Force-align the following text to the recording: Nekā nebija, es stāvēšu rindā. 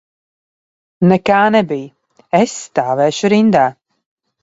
Nekā 1.11 1.43
nebija, 1.57 1.95
es 2.43 2.59
stāvēšu 2.65 3.35
rindā. 3.39 3.71